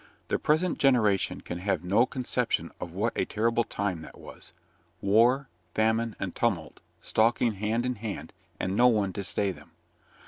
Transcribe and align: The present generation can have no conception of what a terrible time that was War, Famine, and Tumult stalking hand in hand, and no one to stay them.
The 0.29 0.39
present 0.39 0.79
generation 0.79 1.41
can 1.41 1.59
have 1.59 1.83
no 1.83 2.07
conception 2.07 2.71
of 2.81 2.91
what 2.91 3.15
a 3.15 3.23
terrible 3.25 3.63
time 3.63 4.01
that 4.01 4.17
was 4.17 4.51
War, 4.99 5.47
Famine, 5.75 6.15
and 6.19 6.35
Tumult 6.35 6.79
stalking 7.03 7.53
hand 7.53 7.85
in 7.85 7.97
hand, 7.97 8.33
and 8.59 8.75
no 8.75 8.87
one 8.87 9.13
to 9.13 9.23
stay 9.23 9.51
them. 9.51 9.73